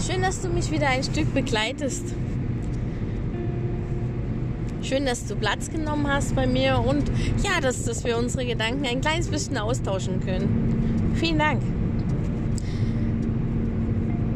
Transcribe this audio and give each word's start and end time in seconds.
Schön, 0.00 0.22
dass 0.22 0.40
du 0.40 0.48
mich 0.48 0.70
wieder 0.70 0.86
ein 0.86 1.02
Stück 1.02 1.34
begleitest. 1.34 2.04
Schön, 4.80 5.04
dass 5.04 5.26
du 5.26 5.34
Platz 5.34 5.70
genommen 5.70 6.06
hast 6.06 6.36
bei 6.36 6.46
mir 6.46 6.78
und 6.78 7.10
ja, 7.42 7.60
dass, 7.60 7.84
dass 7.84 8.04
wir 8.04 8.16
unsere 8.16 8.46
Gedanken 8.46 8.86
ein 8.86 9.00
kleines 9.00 9.26
bisschen 9.26 9.58
austauschen 9.58 10.20
können. 10.20 11.12
Vielen 11.16 11.38
Dank. 11.40 11.62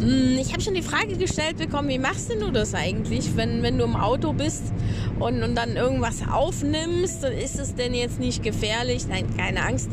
Hm, 0.00 0.36
ich 0.40 0.52
habe 0.52 0.60
schon 0.60 0.74
die 0.74 0.82
Frage 0.82 1.16
gestellt 1.16 1.58
bekommen, 1.58 1.88
wie 1.88 1.98
machst 2.00 2.28
denn 2.28 2.40
du 2.40 2.50
das 2.50 2.74
eigentlich, 2.74 3.36
wenn, 3.36 3.62
wenn 3.62 3.78
du 3.78 3.84
im 3.84 3.94
Auto 3.94 4.32
bist 4.32 4.64
und, 5.20 5.44
und 5.44 5.54
dann 5.54 5.76
irgendwas 5.76 6.26
aufnimmst? 6.28 7.22
Ist 7.22 7.60
es 7.60 7.76
denn 7.76 7.94
jetzt 7.94 8.18
nicht 8.18 8.42
gefährlich? 8.42 9.06
Nein, 9.08 9.26
keine 9.36 9.64
Angst. 9.64 9.90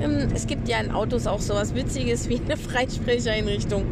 Ähm, 0.00 0.28
es 0.34 0.46
gibt 0.46 0.68
ja 0.68 0.78
in 0.80 0.90
Autos 0.90 1.26
auch 1.26 1.40
sowas 1.40 1.74
Witziges 1.74 2.28
wie 2.28 2.40
eine 2.44 2.56
Freisprecheinrichtung. 2.56 3.84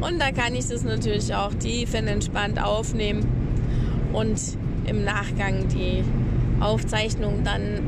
Und 0.00 0.18
da 0.20 0.30
kann 0.30 0.54
ich 0.54 0.68
das 0.68 0.84
natürlich 0.84 1.34
auch 1.34 1.52
tiefenentspannt 1.54 2.62
aufnehmen 2.62 3.26
und 4.12 4.40
im 4.86 5.04
Nachgang 5.04 5.68
die 5.68 6.02
Aufzeichnung 6.60 7.42
dann 7.44 7.80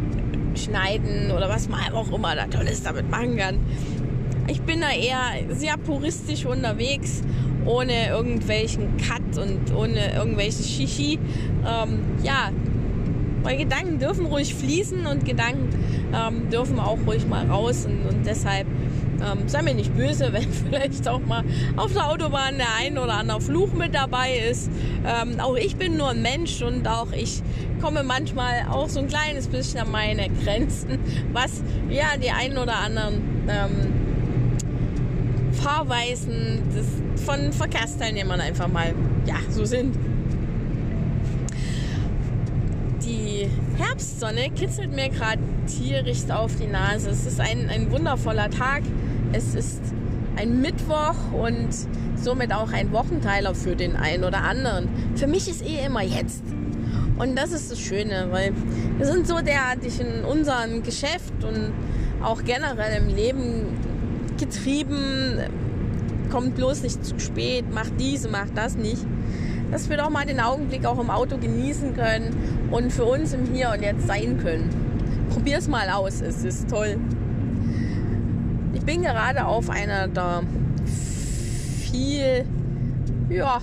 schneiden 0.56 1.30
oder 1.30 1.48
was 1.48 1.68
man 1.68 1.92
auch 1.92 2.12
immer 2.12 2.34
da 2.36 2.46
Tolles 2.46 2.82
damit 2.82 3.10
machen 3.10 3.36
kann. 3.36 3.58
Ich 4.46 4.60
bin 4.60 4.80
da 4.80 4.90
eher 4.90 5.54
sehr 5.54 5.76
puristisch 5.78 6.44
unterwegs, 6.44 7.22
ohne 7.64 8.08
irgendwelchen 8.08 8.96
Cut 8.98 9.38
und 9.38 9.74
ohne 9.74 10.14
irgendwelches 10.14 10.70
Shishi. 10.70 11.18
Ähm, 11.66 12.00
ja, 12.22 12.50
weil 13.44 13.56
Gedanken 13.56 14.00
dürfen 14.00 14.26
ruhig 14.26 14.54
fließen 14.54 15.06
und 15.06 15.24
Gedanken 15.24 15.68
ähm, 16.12 16.50
dürfen 16.50 16.80
auch 16.80 16.98
ruhig 17.06 17.26
mal 17.26 17.46
raus 17.46 17.86
und, 17.86 18.06
und 18.08 18.26
deshalb 18.26 18.66
ähm, 19.24 19.48
sei 19.48 19.62
mir 19.62 19.74
nicht 19.74 19.94
böse, 19.94 20.28
wenn 20.32 20.50
vielleicht 20.50 21.06
auch 21.08 21.20
mal 21.20 21.44
auf 21.76 21.92
der 21.92 22.10
Autobahn 22.10 22.56
der 22.56 22.66
ein 22.78 22.98
oder 22.98 23.14
andere 23.14 23.40
Fluch 23.40 23.72
mit 23.72 23.94
dabei 23.94 24.36
ist. 24.50 24.70
Ähm, 25.06 25.40
auch 25.40 25.56
ich 25.56 25.76
bin 25.76 25.96
nur 25.96 26.10
ein 26.10 26.22
Mensch 26.22 26.62
und 26.62 26.88
auch 26.88 27.12
ich 27.12 27.42
komme 27.80 28.02
manchmal 28.02 28.66
auch 28.70 28.88
so 28.88 29.00
ein 29.00 29.08
kleines 29.08 29.48
bisschen 29.48 29.80
an 29.80 29.90
meine 29.90 30.28
Grenzen, 30.30 30.98
was 31.32 31.62
ja 31.90 32.16
die 32.20 32.30
ein 32.30 32.56
oder 32.56 32.76
anderen 32.76 33.22
ähm, 33.48 33.92
Fahrweisen 35.52 36.62
des, 36.74 36.86
von 37.24 37.52
Verkehrsteilnehmern 37.52 38.40
einfach 38.40 38.68
mal 38.68 38.94
ja 39.26 39.36
so 39.50 39.64
sind. 39.64 39.96
Die 43.02 43.48
Herbstsonne 43.76 44.50
kitzelt 44.50 44.92
mir 44.92 45.08
gerade 45.08 45.40
tierisch 45.66 46.30
auf 46.30 46.54
die 46.56 46.66
Nase. 46.66 47.10
Es 47.10 47.26
ist 47.26 47.40
ein, 47.40 47.68
ein 47.68 47.90
wundervoller 47.90 48.48
Tag. 48.50 48.82
Es 49.32 49.54
ist 49.54 49.80
ein 50.36 50.60
Mittwoch 50.60 51.16
und 51.32 51.68
somit 52.14 52.52
auch 52.52 52.72
ein 52.72 52.92
Wochenteiler 52.92 53.54
für 53.54 53.74
den 53.74 53.96
einen 53.96 54.24
oder 54.24 54.42
anderen. 54.42 54.88
Für 55.16 55.26
mich 55.26 55.48
ist 55.48 55.66
eh 55.66 55.84
immer 55.84 56.02
jetzt. 56.02 56.44
Und 57.18 57.36
das 57.36 57.52
ist 57.52 57.70
das 57.70 57.80
Schöne, 57.80 58.28
weil 58.30 58.52
wir 58.98 59.06
sind 59.06 59.26
so 59.26 59.40
derartig 59.40 60.00
in 60.00 60.24
unserem 60.24 60.82
Geschäft 60.82 61.32
und 61.42 61.72
auch 62.22 62.42
generell 62.44 63.02
im 63.02 63.14
Leben 63.14 63.76
getrieben. 64.38 65.38
Kommt 66.30 66.54
bloß 66.54 66.82
nicht 66.82 67.04
zu 67.04 67.18
spät, 67.18 67.72
macht 67.72 67.92
dies, 67.98 68.28
macht 68.28 68.56
das 68.56 68.76
nicht 68.76 69.04
dass 69.70 69.88
wir 69.88 69.96
doch 69.96 70.10
mal 70.10 70.24
den 70.24 70.40
Augenblick 70.40 70.86
auch 70.86 70.98
im 70.98 71.10
Auto 71.10 71.36
genießen 71.36 71.94
können 71.94 72.68
und 72.70 72.92
für 72.92 73.04
uns 73.04 73.32
im 73.32 73.52
Hier 73.52 73.70
und 73.70 73.82
Jetzt 73.82 74.06
sein 74.06 74.38
können. 74.38 74.70
Probier 75.30 75.58
es 75.58 75.68
mal 75.68 75.88
aus, 75.90 76.20
es 76.20 76.44
ist 76.44 76.68
toll. 76.68 76.96
Ich 78.72 78.82
bin 78.82 79.02
gerade 79.02 79.46
auf 79.46 79.70
einer 79.70 80.08
der 80.08 80.42
viel 81.80 82.44
ja, 83.30 83.60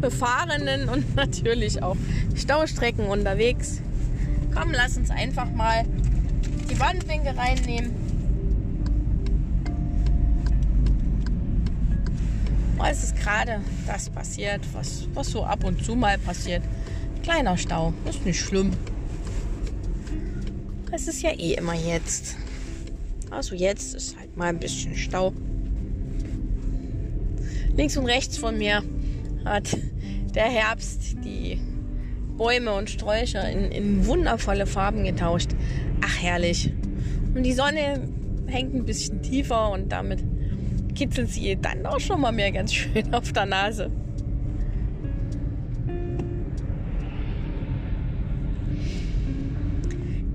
befahrenen 0.00 0.88
und 0.88 1.14
natürlich 1.16 1.82
auch 1.82 1.96
Staustrecken 2.34 3.06
unterwegs. 3.06 3.80
Komm, 4.54 4.72
lass 4.72 4.96
uns 4.96 5.10
einfach 5.10 5.50
mal 5.50 5.84
die 6.70 6.78
Wandwinkel 6.80 7.32
reinnehmen. 7.36 7.99
Es 12.88 13.04
ist 13.04 13.16
gerade 13.16 13.60
das 13.86 14.08
passiert, 14.10 14.60
was, 14.72 15.08
was 15.14 15.30
so 15.30 15.44
ab 15.44 15.64
und 15.64 15.84
zu 15.84 15.94
mal 15.94 16.18
passiert. 16.18 16.62
Kleiner 17.22 17.56
Stau, 17.56 17.92
ist 18.08 18.24
nicht 18.24 18.40
schlimm. 18.40 18.72
Es 20.92 21.06
ist 21.06 21.22
ja 21.22 21.30
eh 21.30 21.54
immer 21.54 21.74
jetzt. 21.74 22.36
Also 23.30 23.54
jetzt 23.54 23.94
ist 23.94 24.16
halt 24.18 24.36
mal 24.36 24.46
ein 24.46 24.58
bisschen 24.58 24.96
Stau. 24.96 25.32
Links 27.76 27.96
und 27.96 28.06
rechts 28.06 28.36
von 28.36 28.58
mir 28.58 28.82
hat 29.44 29.76
der 30.34 30.44
Herbst 30.44 31.16
die 31.24 31.60
Bäume 32.36 32.72
und 32.72 32.90
Sträucher 32.90 33.48
in, 33.50 33.70
in 33.70 34.06
wundervolle 34.06 34.66
Farben 34.66 35.04
getauscht. 35.04 35.50
Ach 36.04 36.22
herrlich. 36.22 36.72
Und 37.34 37.42
die 37.42 37.52
Sonne 37.52 38.08
hängt 38.46 38.74
ein 38.74 38.84
bisschen 38.84 39.22
tiefer 39.22 39.70
und 39.70 39.90
damit 39.90 40.24
kitzelt 40.92 41.30
sie 41.30 41.56
dann 41.60 41.86
auch 41.86 42.00
schon 42.00 42.20
mal 42.20 42.32
mehr 42.32 42.52
ganz 42.52 42.72
schön 42.74 43.12
auf 43.14 43.32
der 43.32 43.46
Nase. 43.46 43.90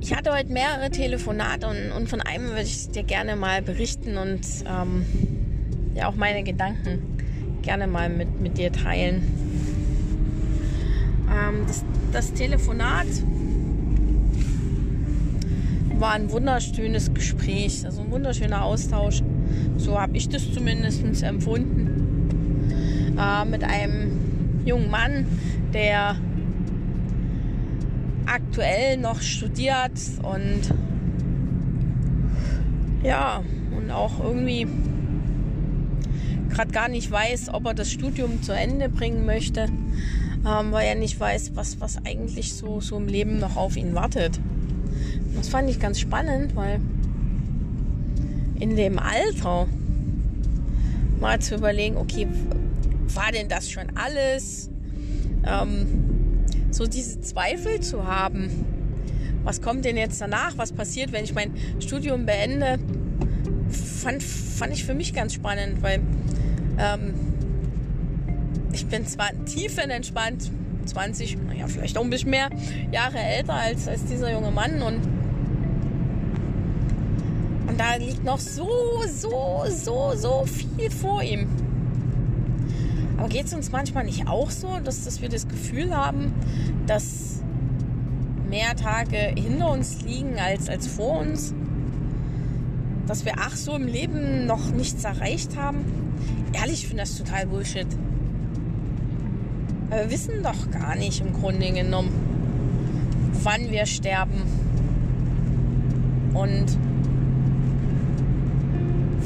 Ich 0.01 0.13
hatte 0.13 0.31
heute 0.31 0.53
mehrere 0.53 0.91
Telefonate 0.91 1.67
und, 1.67 1.91
und 1.91 2.07
von 2.07 2.21
einem 2.21 2.49
würde 2.49 2.61
ich 2.61 2.89
dir 2.91 3.01
gerne 3.03 3.35
mal 3.35 3.63
berichten 3.63 4.17
und 4.17 4.41
ähm, 4.67 5.03
ja 5.95 6.07
auch 6.07 6.15
meine 6.15 6.43
Gedanken 6.43 7.17
gerne 7.63 7.87
mal 7.87 8.09
mit, 8.09 8.39
mit 8.39 8.59
dir 8.59 8.71
teilen. 8.71 9.23
Ähm, 11.27 11.65
das, 11.67 11.83
das 12.11 12.33
Telefonat 12.33 13.07
war 15.97 16.11
ein 16.11 16.31
wunderschönes 16.31 17.13
Gespräch, 17.13 17.83
also 17.85 18.01
ein 18.01 18.11
wunderschöner 18.11 18.63
Austausch. 18.63 19.23
So 19.85 20.01
habe 20.01 20.17
ich 20.17 20.27
das 20.29 20.51
zumindest 20.51 21.21
empfunden. 21.21 22.25
Äh, 23.19 23.45
mit 23.45 23.63
einem 23.63 24.65
jungen 24.65 24.89
Mann, 24.89 25.27
der 25.73 26.15
aktuell 28.25 28.97
noch 28.97 29.21
studiert 29.21 29.91
und 30.23 30.73
ja, 33.03 33.43
und 33.77 33.91
auch 33.91 34.23
irgendwie 34.23 34.67
gerade 36.49 36.71
gar 36.71 36.87
nicht 36.87 37.11
weiß, 37.11 37.53
ob 37.53 37.67
er 37.67 37.75
das 37.75 37.91
Studium 37.91 38.41
zu 38.41 38.53
Ende 38.53 38.89
bringen 38.89 39.27
möchte, 39.27 39.67
ähm, 40.47 40.71
weil 40.71 40.87
er 40.87 40.95
nicht 40.95 41.19
weiß, 41.19 41.51
was, 41.53 41.79
was 41.79 42.03
eigentlich 42.03 42.55
so, 42.55 42.81
so 42.81 42.97
im 42.97 43.07
Leben 43.07 43.37
noch 43.37 43.55
auf 43.55 43.77
ihn 43.77 43.93
wartet. 43.93 44.39
Das 45.35 45.47
fand 45.47 45.69
ich 45.69 45.79
ganz 45.79 45.99
spannend, 45.99 46.55
weil 46.55 46.79
in 48.59 48.75
dem 48.75 48.99
Alter 48.99 49.67
mal 51.19 51.39
zu 51.39 51.55
überlegen, 51.55 51.97
okay, 51.97 52.27
war 53.13 53.31
denn 53.31 53.47
das 53.49 53.69
schon 53.69 53.85
alles? 53.95 54.69
Ähm, 55.45 55.87
so 56.71 56.85
diese 56.85 57.21
Zweifel 57.21 57.79
zu 57.79 58.05
haben. 58.05 58.49
Was 59.43 59.61
kommt 59.61 59.85
denn 59.85 59.95
jetzt 59.95 60.19
danach? 60.19 60.57
Was 60.57 60.71
passiert, 60.71 61.11
wenn 61.11 61.23
ich 61.23 61.33
mein 61.33 61.51
Studium 61.79 62.25
beende? 62.25 62.79
Fand, 63.69 64.23
fand 64.23 64.73
ich 64.73 64.83
für 64.83 64.93
mich 64.93 65.13
ganz 65.13 65.33
spannend, 65.33 65.81
weil 65.81 66.01
ähm, 66.77 67.13
ich 68.73 68.85
bin 68.87 69.05
zwar 69.05 69.29
tiefenentspannt, 69.45 70.51
20, 70.85 71.37
naja, 71.47 71.67
vielleicht 71.67 71.97
auch 71.97 72.03
ein 72.03 72.09
bisschen 72.09 72.31
mehr 72.31 72.49
Jahre 72.91 73.17
älter 73.17 73.53
als, 73.53 73.87
als 73.87 74.05
dieser 74.05 74.31
junge 74.31 74.51
Mann 74.51 74.81
und 74.81 74.99
und 77.75 77.81
da 77.81 77.95
liegt 77.95 78.23
noch 78.23 78.39
so, 78.39 78.69
so, 79.05 79.65
so, 79.67 80.13
so 80.15 80.45
viel 80.45 80.89
vor 80.89 81.21
ihm. 81.21 81.49
Aber 83.17 83.27
geht 83.27 83.47
es 83.47 83.53
uns 83.53 83.69
manchmal 83.69 84.05
nicht 84.05 84.29
auch 84.29 84.49
so, 84.49 84.79
dass, 84.81 85.03
dass 85.03 85.21
wir 85.21 85.27
das 85.27 85.45
Gefühl 85.45 85.93
haben, 85.93 86.33
dass 86.87 87.41
mehr 88.49 88.77
Tage 88.77 89.17
hinter 89.17 89.71
uns 89.71 90.01
liegen 90.03 90.39
als, 90.39 90.69
als 90.69 90.87
vor 90.87 91.19
uns? 91.19 91.53
Dass 93.07 93.25
wir 93.25 93.33
ach 93.39 93.57
so 93.57 93.75
im 93.75 93.87
Leben 93.87 94.45
noch 94.45 94.71
nichts 94.71 95.03
erreicht 95.03 95.57
haben? 95.57 95.83
Ehrlich, 96.53 96.83
ich 96.83 96.87
finde 96.87 97.03
das 97.03 97.17
total 97.17 97.45
Bullshit. 97.45 97.87
Aber 99.89 99.99
wir 99.99 100.11
wissen 100.11 100.43
doch 100.43 100.71
gar 100.71 100.95
nicht 100.95 101.19
im 101.19 101.33
Grunde 101.33 101.73
genommen, 101.73 102.11
wann 103.43 103.69
wir 103.69 103.85
sterben. 103.85 104.43
Und 106.33 106.77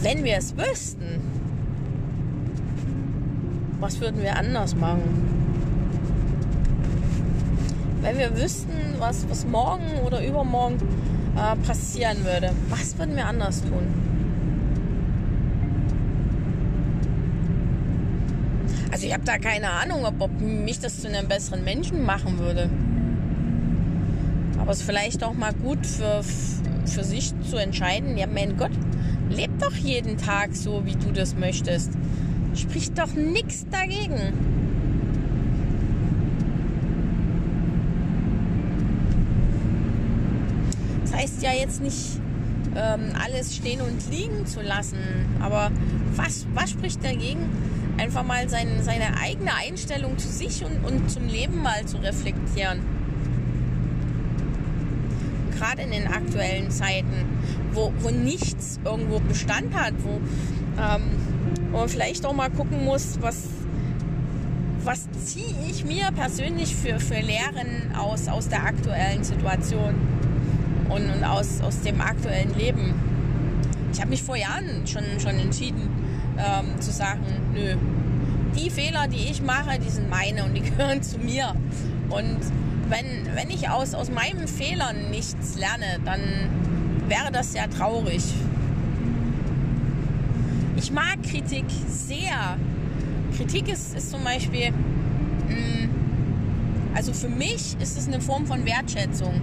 wenn 0.01 0.23
wir 0.23 0.37
es 0.37 0.55
wüssten, 0.55 1.19
was 3.79 3.99
würden 3.99 4.21
wir 4.21 4.35
anders 4.35 4.75
machen? 4.75 5.03
Wenn 8.01 8.17
wir 8.17 8.37
wüssten, 8.37 8.95
was, 8.97 9.29
was 9.29 9.45
morgen 9.45 9.99
oder 10.05 10.25
übermorgen 10.25 10.77
äh, 11.35 11.55
passieren 11.65 12.23
würde, 12.23 12.51
was 12.69 12.97
würden 12.97 13.15
wir 13.15 13.25
anders 13.25 13.61
tun? 13.61 14.09
Also 18.91 19.05
ich 19.05 19.13
habe 19.13 19.23
da 19.23 19.37
keine 19.37 19.69
Ahnung, 19.69 20.05
ob, 20.05 20.19
ob 20.19 20.41
mich 20.41 20.79
das 20.79 21.01
zu 21.01 21.07
einem 21.07 21.27
besseren 21.27 21.63
Menschen 21.63 22.03
machen 22.03 22.39
würde. 22.39 22.69
Aber 24.69 24.77
vielleicht 24.77 25.23
auch 25.23 25.33
mal 25.33 25.51
gut 25.51 25.83
für, 25.83 26.21
für 26.85 27.03
sich 27.03 27.33
zu 27.49 27.57
entscheiden, 27.57 28.19
ja 28.19 28.27
mein 28.27 28.55
Gott, 28.55 28.69
leb 29.27 29.49
doch 29.57 29.73
jeden 29.73 30.15
Tag 30.19 30.55
so, 30.55 30.85
wie 30.85 30.95
du 30.95 31.11
das 31.11 31.33
möchtest. 31.33 31.89
Spricht 32.53 32.95
doch 32.95 33.11
nichts 33.15 33.65
dagegen. 33.71 34.31
Das 41.01 41.15
heißt 41.15 41.41
ja 41.41 41.51
jetzt 41.51 41.81
nicht, 41.81 42.19
ähm, 42.75 43.13
alles 43.19 43.55
stehen 43.55 43.81
und 43.81 44.07
liegen 44.11 44.45
zu 44.45 44.61
lassen. 44.61 44.99
Aber 45.39 45.71
was, 46.15 46.45
was 46.53 46.69
spricht 46.69 47.03
dagegen, 47.03 47.49
einfach 47.97 48.23
mal 48.23 48.47
sein, 48.47 48.67
seine 48.83 49.17
eigene 49.19 49.55
Einstellung 49.55 50.19
zu 50.19 50.27
sich 50.27 50.63
und, 50.63 50.85
und 50.85 51.09
zum 51.09 51.27
Leben 51.27 51.59
mal 51.63 51.87
zu 51.87 51.97
reflektieren? 51.97 52.98
Gerade 55.59 55.81
in 55.81 55.91
den 55.91 56.07
aktuellen 56.07 56.71
Zeiten, 56.71 57.25
wo, 57.73 57.91
wo 57.99 58.09
nichts 58.09 58.79
irgendwo 58.85 59.19
Bestand 59.19 59.73
hat, 59.73 59.93
wo, 60.03 60.21
ähm, 60.81 61.01
wo 61.71 61.79
man 61.79 61.89
vielleicht 61.89 62.25
auch 62.25 62.33
mal 62.33 62.49
gucken 62.49 62.85
muss, 62.85 63.17
was, 63.21 63.49
was 64.83 65.07
ziehe 65.25 65.53
ich 65.69 65.83
mir 65.83 66.11
persönlich 66.15 66.75
für, 66.75 66.99
für 66.99 67.19
Lehren 67.19 67.93
aus, 67.97 68.29
aus 68.29 68.47
der 68.47 68.63
aktuellen 68.63 69.23
Situation 69.23 69.95
und, 70.87 71.09
und 71.09 71.23
aus, 71.25 71.61
aus 71.61 71.81
dem 71.81 71.99
aktuellen 71.99 72.57
Leben. 72.57 72.93
Ich 73.91 73.99
habe 73.99 74.11
mich 74.11 74.23
vor 74.23 74.37
Jahren 74.37 74.87
schon, 74.87 75.03
schon 75.19 75.37
entschieden 75.39 75.89
ähm, 76.37 76.79
zu 76.79 76.91
sagen, 76.91 77.25
nö, 77.53 77.75
die 78.55 78.69
Fehler, 78.69 79.07
die 79.07 79.29
ich 79.29 79.41
mache, 79.41 79.77
die 79.79 79.89
sind 79.89 80.09
meine 80.09 80.45
und 80.45 80.53
die 80.53 80.61
gehören 80.69 81.01
zu 81.03 81.17
mir. 81.19 81.53
Und 82.09 82.39
wenn, 82.89 83.35
wenn 83.35 83.49
ich 83.49 83.69
aus, 83.69 83.93
aus 83.93 84.09
meinen 84.09 84.47
Fehlern 84.47 85.09
nichts 85.11 85.57
lerne, 85.57 85.99
dann 86.05 86.21
wäre 87.07 87.31
das 87.31 87.53
sehr 87.53 87.69
traurig. 87.69 88.23
Ich 90.75 90.91
mag 90.91 91.21
Kritik 91.23 91.65
sehr. 91.87 92.57
Kritik 93.37 93.71
ist, 93.71 93.95
ist 93.95 94.11
zum 94.11 94.23
Beispiel, 94.23 94.71
mh, 94.71 95.55
mm, 95.55 95.89
also 96.95 97.13
für 97.13 97.29
mich 97.29 97.75
ist 97.79 97.97
es 97.97 98.07
eine 98.07 98.21
Form 98.21 98.45
von 98.45 98.65
Wertschätzung. 98.65 99.39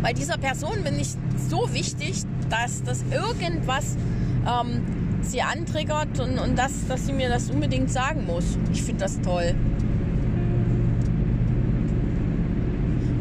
Weil 0.00 0.14
dieser 0.14 0.38
Person 0.38 0.82
bin 0.84 0.98
ich 0.98 1.14
so 1.48 1.72
wichtig, 1.72 2.22
dass 2.48 2.82
das 2.82 3.02
irgendwas 3.10 3.96
ähm, 4.46 4.82
sie 5.22 5.42
antriggert 5.42 6.18
und, 6.20 6.38
und 6.38 6.56
das, 6.56 6.86
dass 6.88 7.06
sie 7.06 7.12
mir 7.12 7.28
das 7.28 7.50
unbedingt 7.50 7.90
sagen 7.90 8.24
muss. 8.26 8.44
Ich 8.72 8.82
finde 8.82 9.04
das 9.04 9.20
toll. 9.20 9.54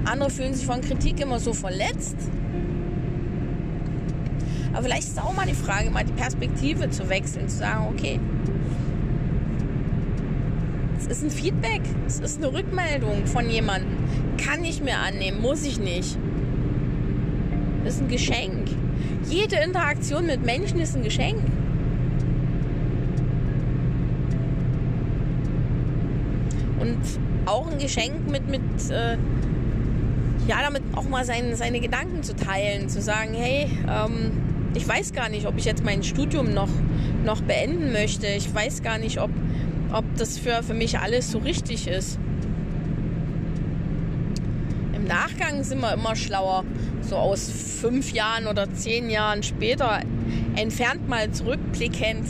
Andere 0.05 0.29
fühlen 0.29 0.53
sich 0.53 0.65
von 0.65 0.81
Kritik 0.81 1.19
immer 1.19 1.39
so 1.39 1.53
verletzt. 1.53 2.15
Aber 4.73 4.83
vielleicht 4.83 5.07
ist 5.07 5.21
auch 5.21 5.33
mal 5.33 5.45
die 5.45 5.53
Frage, 5.53 5.89
mal 5.89 6.03
die 6.03 6.13
Perspektive 6.13 6.89
zu 6.89 7.09
wechseln, 7.09 7.47
zu 7.47 7.57
sagen, 7.57 7.87
okay, 7.93 8.19
es 10.97 11.07
ist 11.07 11.23
ein 11.23 11.29
Feedback, 11.29 11.81
es 12.07 12.19
ist 12.19 12.37
eine 12.37 12.51
Rückmeldung 12.51 13.25
von 13.25 13.49
jemandem. 13.49 13.97
Kann 14.37 14.63
ich 14.63 14.81
mir 14.81 14.97
annehmen, 14.97 15.41
muss 15.41 15.63
ich 15.63 15.79
nicht. 15.79 16.17
Das 17.83 17.95
ist 17.95 18.01
ein 18.01 18.07
Geschenk. 18.07 18.69
Jede 19.29 19.57
Interaktion 19.57 20.25
mit 20.25 20.43
Menschen 20.43 20.79
ist 20.79 20.95
ein 20.95 21.03
Geschenk. 21.03 21.41
Und 26.79 26.97
auch 27.45 27.71
ein 27.71 27.77
Geschenk 27.77 28.29
mit, 28.29 28.49
mit 28.49 28.61
äh, 28.91 29.17
ja, 30.47 30.61
damit 30.61 30.83
auch 30.95 31.07
mal 31.07 31.25
sein, 31.25 31.55
seine 31.55 31.79
Gedanken 31.79 32.23
zu 32.23 32.35
teilen, 32.35 32.87
zu 32.89 33.01
sagen, 33.01 33.33
hey, 33.33 33.69
ähm, 33.89 34.31
ich 34.75 34.87
weiß 34.87 35.13
gar 35.13 35.29
nicht, 35.29 35.47
ob 35.47 35.57
ich 35.57 35.65
jetzt 35.65 35.83
mein 35.83 36.03
Studium 36.03 36.53
noch, 36.53 36.69
noch 37.23 37.41
beenden 37.41 37.91
möchte. 37.91 38.27
Ich 38.27 38.53
weiß 38.53 38.83
gar 38.83 38.97
nicht, 38.97 39.19
ob, 39.19 39.31
ob 39.91 40.05
das 40.17 40.37
für, 40.37 40.61
für 40.63 40.73
mich 40.73 40.99
alles 40.99 41.31
so 41.31 41.39
richtig 41.39 41.87
ist. 41.87 42.19
Im 44.93 45.05
Nachgang 45.05 45.63
sind 45.63 45.81
wir 45.81 45.93
immer 45.93 46.15
schlauer 46.15 46.63
so 47.01 47.15
aus 47.15 47.49
fünf 47.81 48.11
Jahren 48.11 48.47
oder 48.47 48.71
zehn 48.73 49.09
Jahren 49.09 49.43
später 49.43 50.01
entfernt 50.55 51.07
mal 51.07 51.31
zurückblickend. 51.31 52.25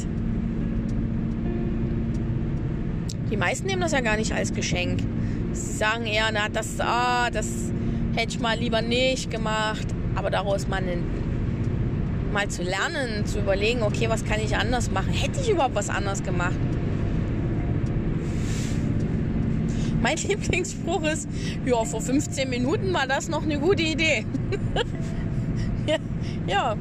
Die 3.32 3.38
meisten 3.38 3.68
nehmen 3.68 3.82
das 3.82 3.92
ja 3.92 4.02
gar 4.02 4.18
nicht 4.18 4.34
als 4.34 4.54
Geschenk. 4.54 5.00
Sie 5.54 5.78
sagen 5.78 6.06
eher, 6.06 6.30
na, 6.32 6.50
das, 6.50 6.80
ah, 6.80 7.30
das 7.32 7.72
hätte 8.16 8.30
ich 8.30 8.40
mal 8.40 8.58
lieber 8.58 8.82
nicht 8.82 9.30
gemacht. 9.30 9.88
Aber 10.16 10.30
daraus 10.30 10.68
mal, 10.68 10.82
mal 12.32 12.48
zu 12.48 12.64
lernen, 12.64 13.26
zu 13.26 13.40
überlegen, 13.40 13.84
okay, 13.84 14.10
was 14.10 14.24
kann 14.24 14.40
ich 14.40 14.56
anders 14.56 14.90
machen? 14.90 15.12
Hätte 15.12 15.42
ich 15.42 15.50
überhaupt 15.50 15.76
was 15.76 15.90
anders 15.90 16.24
gemacht? 16.24 16.56
Mein 20.02 20.18
Lieblingsspruch 20.28 21.04
ist, 21.04 21.28
ja, 21.66 21.84
vor 21.84 22.02
15 22.02 22.50
Minuten 22.50 22.94
war 22.94 23.08
das 23.08 23.28
noch 23.28 23.44
eine 23.44 23.60
gute 23.60 23.84
Idee. 23.84 24.26
ja, 25.88 25.98
ja, 26.48 26.76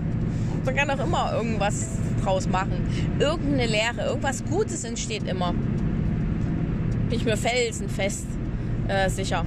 man 0.64 0.76
kann 0.76 0.90
auch 0.90 1.04
immer 1.04 1.32
irgendwas 1.34 1.98
draus 2.22 2.48
machen. 2.48 2.86
Irgendeine 3.18 3.66
Lehre, 3.66 4.08
irgendwas 4.08 4.44
Gutes 4.44 4.84
entsteht 4.84 5.26
immer. 5.28 5.52
Bin 7.08 7.18
ich 7.18 7.24
mir 7.24 7.36
felsenfest 7.36 8.26
äh, 8.88 9.08
sicher. 9.08 9.44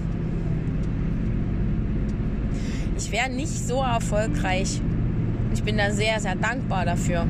Ich 2.97 3.11
wäre 3.11 3.29
nicht 3.29 3.67
so 3.67 3.81
erfolgreich. 3.81 4.81
Ich 5.53 5.63
bin 5.63 5.77
da 5.77 5.91
sehr, 5.91 6.19
sehr 6.19 6.35
dankbar 6.35 6.85
dafür. 6.85 7.27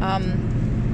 Ähm, 0.00 0.32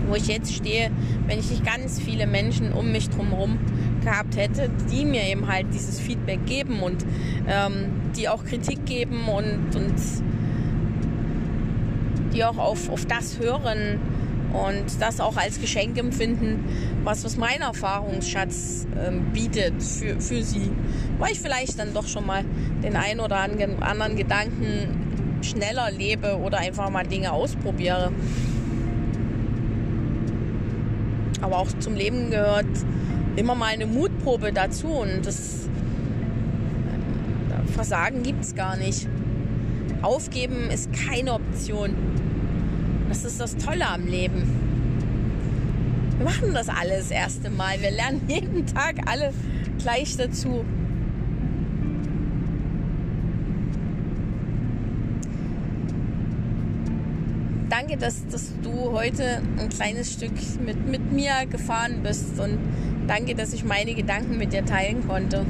wo 0.09 0.15
ich 0.15 0.27
jetzt 0.27 0.53
stehe, 0.53 0.91
wenn 1.27 1.39
ich 1.39 1.51
nicht 1.51 1.65
ganz 1.65 2.01
viele 2.01 2.27
Menschen 2.27 2.73
um 2.73 2.91
mich 2.91 3.11
drumherum 3.11 3.59
gehabt 4.03 4.37
hätte, 4.37 4.71
die 4.91 5.05
mir 5.05 5.23
eben 5.25 5.47
halt 5.47 5.67
dieses 5.73 6.01
Feedback 6.01 6.45
geben 6.47 6.81
und 6.81 7.05
ähm, 7.47 7.91
die 8.17 8.29
auch 8.29 8.45
Kritik 8.45 8.85
geben 8.87 9.29
und, 9.29 9.77
und 9.77 9.95
die 12.35 12.45
auch 12.45 12.59
auf, 12.59 12.89
auf 12.89 13.07
das 13.07 13.39
hören 13.39 14.01
und 14.53 15.01
das 15.01 15.21
auch 15.21 15.37
als 15.37 15.61
Geschenk 15.61 15.99
empfinden, 15.99 16.65
was, 17.05 17.25
was 17.25 17.37
mein 17.37 17.61
Erfahrungsschatz 17.61 18.87
ähm, 19.05 19.33
bietet 19.33 19.83
für, 19.83 20.21
für 20.21 20.43
sie. 20.43 20.71
Weil 21.19 21.33
ich 21.33 21.41
vielleicht 21.41 21.79
dann 21.79 21.95
doch 21.95 22.07
schon 22.07 22.27
mal 22.27 22.45
den 22.83 22.97
einen 22.97 23.21
oder 23.21 23.39
anderen 23.39 24.17
Gedanken 24.17 25.41
schneller 25.43 25.91
lebe 25.91 26.39
oder 26.39 26.59
einfach 26.59 26.91
mal 26.91 27.05
Dinge 27.05 27.33
ausprobiere. 27.33 28.13
Aber 31.41 31.59
auch 31.59 31.69
zum 31.81 31.97
Leben 31.97 32.31
gehört 32.31 32.67
immer 33.37 33.55
mal 33.55 33.73
eine 33.73 33.87
Mutprobe 33.87 34.53
dazu 34.53 34.89
und 34.89 35.27
das 35.27 35.69
Versagen 37.73 38.23
gibt 38.23 38.45
es 38.45 38.55
gar 38.55 38.77
nicht. 38.77 39.09
Aufgeben 40.03 40.71
ist 40.71 40.91
keine 40.93 41.33
Option. 41.33 41.95
Das 43.13 43.27
ist 43.27 43.39
das 43.39 43.55
Tolle 43.59 43.87
am 43.87 44.07
Leben. 44.07 44.43
Wir 46.17 46.25
machen 46.25 46.55
das 46.55 46.71
alles 46.71 47.09
das 47.09 47.11
erste 47.11 47.51
Mal. 47.51 47.79
Wir 47.83 47.91
lernen 47.91 48.23
jeden 48.27 48.65
Tag 48.65 49.03
alle 49.05 49.35
gleich 49.79 50.17
dazu. 50.17 50.65
Danke, 57.69 57.99
dass, 57.99 58.27
dass 58.29 58.51
du 58.63 58.93
heute 58.93 59.43
ein 59.59 59.69
kleines 59.69 60.15
Stück 60.15 60.33
mit, 60.65 60.89
mit 60.89 61.13
mir 61.13 61.35
gefahren 61.51 62.01
bist 62.03 62.41
und 62.41 62.57
Danke, 63.07 63.35
dass 63.35 63.53
ich 63.53 63.63
meine 63.63 63.95
Gedanken 63.95 64.39
mit 64.39 64.55
dir 64.55 64.65
teilen 64.65 65.07
konnte. 65.07 65.45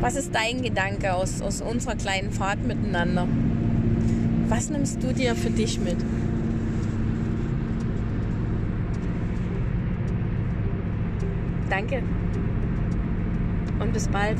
Was 0.00 0.16
ist 0.16 0.34
dein 0.34 0.62
Gedanke 0.62 1.12
aus, 1.12 1.42
aus 1.42 1.60
unserer 1.60 1.96
kleinen 1.96 2.30
Fahrt 2.30 2.64
miteinander? 2.64 3.28
Was 4.48 4.70
nimmst 4.70 5.02
du 5.02 5.12
dir 5.12 5.34
für 5.36 5.50
dich 5.50 5.78
mit? 5.78 5.96
Danke 11.68 12.02
und 13.78 13.92
bis 13.92 14.08
bald. 14.08 14.38